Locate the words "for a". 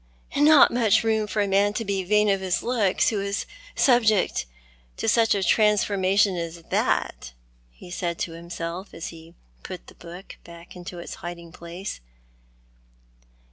1.27-1.47